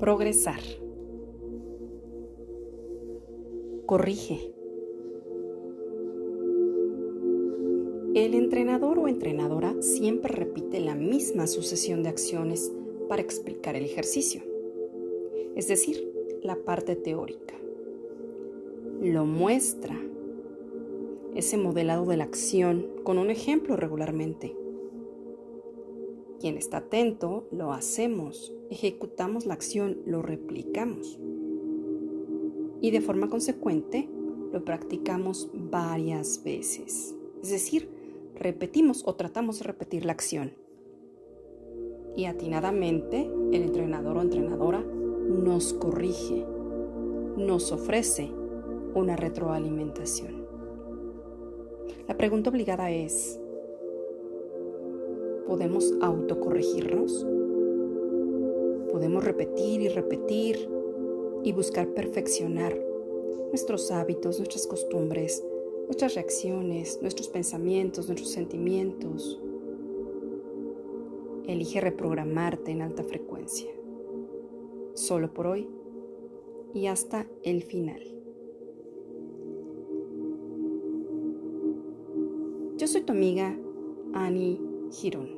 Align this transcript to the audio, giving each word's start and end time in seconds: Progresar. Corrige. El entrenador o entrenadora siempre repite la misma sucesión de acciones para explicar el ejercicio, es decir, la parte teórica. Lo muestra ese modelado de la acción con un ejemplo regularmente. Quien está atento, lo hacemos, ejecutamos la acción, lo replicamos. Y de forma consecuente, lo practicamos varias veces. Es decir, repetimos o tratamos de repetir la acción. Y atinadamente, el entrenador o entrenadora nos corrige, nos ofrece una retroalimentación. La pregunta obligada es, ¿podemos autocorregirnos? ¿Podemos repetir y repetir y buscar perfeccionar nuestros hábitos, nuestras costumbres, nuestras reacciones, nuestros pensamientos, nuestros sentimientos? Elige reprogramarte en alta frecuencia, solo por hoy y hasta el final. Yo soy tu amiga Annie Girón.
Progresar. 0.00 0.60
Corrige. 3.84 4.54
El 8.14 8.34
entrenador 8.34 9.00
o 9.00 9.08
entrenadora 9.08 9.74
siempre 9.80 10.32
repite 10.32 10.78
la 10.78 10.94
misma 10.94 11.48
sucesión 11.48 12.04
de 12.04 12.10
acciones 12.10 12.72
para 13.08 13.22
explicar 13.22 13.74
el 13.74 13.84
ejercicio, 13.84 14.42
es 15.56 15.66
decir, 15.66 16.12
la 16.42 16.54
parte 16.54 16.94
teórica. 16.94 17.54
Lo 19.02 19.24
muestra 19.24 20.00
ese 21.34 21.56
modelado 21.56 22.06
de 22.06 22.18
la 22.18 22.24
acción 22.24 22.86
con 23.02 23.18
un 23.18 23.30
ejemplo 23.30 23.76
regularmente. 23.76 24.54
Quien 26.40 26.56
está 26.56 26.78
atento, 26.78 27.48
lo 27.50 27.72
hacemos, 27.72 28.52
ejecutamos 28.70 29.44
la 29.44 29.54
acción, 29.54 29.98
lo 30.06 30.22
replicamos. 30.22 31.18
Y 32.80 32.92
de 32.92 33.00
forma 33.00 33.28
consecuente, 33.28 34.08
lo 34.52 34.64
practicamos 34.64 35.50
varias 35.52 36.42
veces. 36.44 37.16
Es 37.42 37.50
decir, 37.50 37.88
repetimos 38.36 39.02
o 39.04 39.14
tratamos 39.14 39.58
de 39.58 39.64
repetir 39.64 40.04
la 40.04 40.12
acción. 40.12 40.52
Y 42.16 42.26
atinadamente, 42.26 43.30
el 43.52 43.62
entrenador 43.62 44.16
o 44.16 44.22
entrenadora 44.22 44.80
nos 44.80 45.72
corrige, 45.72 46.44
nos 47.36 47.72
ofrece 47.72 48.30
una 48.94 49.16
retroalimentación. 49.16 50.46
La 52.06 52.16
pregunta 52.16 52.50
obligada 52.50 52.90
es, 52.90 53.38
¿podemos 55.48 55.94
autocorregirnos? 56.02 57.26
¿Podemos 58.92 59.24
repetir 59.24 59.80
y 59.80 59.88
repetir 59.88 60.68
y 61.42 61.52
buscar 61.52 61.88
perfeccionar 61.94 62.78
nuestros 63.48 63.90
hábitos, 63.90 64.38
nuestras 64.38 64.66
costumbres, 64.66 65.42
nuestras 65.86 66.14
reacciones, 66.16 66.98
nuestros 67.00 67.28
pensamientos, 67.30 68.08
nuestros 68.08 68.30
sentimientos? 68.30 69.40
Elige 71.46 71.80
reprogramarte 71.80 72.70
en 72.70 72.82
alta 72.82 73.02
frecuencia, 73.02 73.70
solo 74.92 75.32
por 75.32 75.46
hoy 75.46 75.66
y 76.74 76.88
hasta 76.88 77.26
el 77.42 77.62
final. 77.62 78.02
Yo 82.76 82.86
soy 82.86 83.00
tu 83.00 83.12
amiga 83.12 83.58
Annie 84.12 84.60
Girón. 84.92 85.37